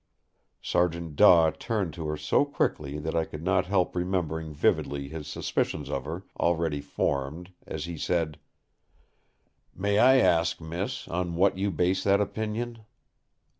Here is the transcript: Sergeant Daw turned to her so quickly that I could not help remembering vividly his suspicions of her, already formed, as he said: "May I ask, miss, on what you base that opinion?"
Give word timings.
Sergeant 0.63 1.15
Daw 1.15 1.51
turned 1.51 1.93
to 1.93 2.07
her 2.07 2.17
so 2.17 2.43
quickly 2.43 2.97
that 2.97 3.15
I 3.15 3.23
could 3.23 3.43
not 3.43 3.67
help 3.67 3.95
remembering 3.95 4.51
vividly 4.51 5.09
his 5.09 5.27
suspicions 5.27 5.91
of 5.91 6.05
her, 6.05 6.23
already 6.39 6.81
formed, 6.81 7.51
as 7.67 7.85
he 7.85 7.99
said: 7.99 8.39
"May 9.75 9.99
I 9.99 10.17
ask, 10.17 10.59
miss, 10.59 11.07
on 11.07 11.35
what 11.35 11.55
you 11.55 11.69
base 11.69 12.03
that 12.05 12.19
opinion?" 12.19 12.79